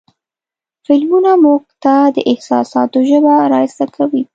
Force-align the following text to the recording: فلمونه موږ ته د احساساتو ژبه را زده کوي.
فلمونه 0.85 1.31
موږ 1.43 1.63
ته 1.83 1.95
د 2.15 2.17
احساساتو 2.31 2.99
ژبه 3.09 3.35
را 3.51 3.61
زده 3.73 3.85
کوي. 3.95 4.23